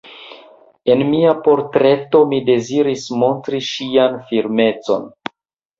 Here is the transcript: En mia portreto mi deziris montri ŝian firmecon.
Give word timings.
En 0.93 1.03
mia 1.09 1.33
portreto 1.49 2.23
mi 2.33 2.41
deziris 2.49 3.07
montri 3.27 3.65
ŝian 3.71 4.21
firmecon. 4.33 5.09